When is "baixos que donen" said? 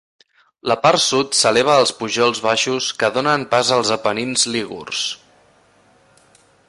2.45-3.45